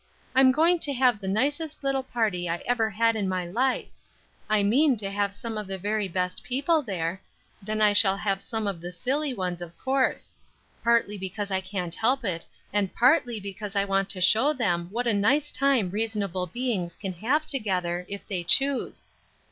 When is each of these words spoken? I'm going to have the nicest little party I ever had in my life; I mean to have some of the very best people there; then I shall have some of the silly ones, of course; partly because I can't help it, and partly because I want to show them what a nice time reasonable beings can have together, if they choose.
I'm 0.33 0.51
going 0.51 0.79
to 0.79 0.93
have 0.93 1.19
the 1.21 1.27
nicest 1.27 1.83
little 1.83 2.01
party 2.01 2.49
I 2.49 2.55
ever 2.65 2.89
had 2.89 3.15
in 3.15 3.29
my 3.29 3.45
life; 3.45 3.91
I 4.49 4.63
mean 4.63 4.97
to 4.97 5.11
have 5.11 5.35
some 5.35 5.59
of 5.59 5.67
the 5.67 5.77
very 5.77 6.07
best 6.07 6.43
people 6.43 6.81
there; 6.81 7.21
then 7.61 7.83
I 7.83 7.93
shall 7.93 8.17
have 8.17 8.41
some 8.41 8.65
of 8.65 8.81
the 8.81 8.91
silly 8.91 9.31
ones, 9.31 9.61
of 9.61 9.77
course; 9.77 10.33
partly 10.83 11.19
because 11.19 11.51
I 11.51 11.61
can't 11.61 11.93
help 11.93 12.25
it, 12.25 12.47
and 12.73 12.95
partly 12.95 13.39
because 13.39 13.75
I 13.75 13.85
want 13.85 14.09
to 14.09 14.21
show 14.21 14.53
them 14.53 14.87
what 14.89 15.05
a 15.05 15.13
nice 15.13 15.51
time 15.51 15.91
reasonable 15.91 16.47
beings 16.47 16.95
can 16.95 17.13
have 17.13 17.45
together, 17.45 18.07
if 18.09 18.27
they 18.27 18.43
choose. 18.43 19.05